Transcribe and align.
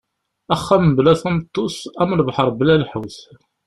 Axxam 0.53 0.85
bla 0.95 1.13
tameṭṭut 1.21 1.75
am 2.01 2.09
lebḥer 2.19 2.49
bla 2.57 2.75
lḥut. 2.83 3.17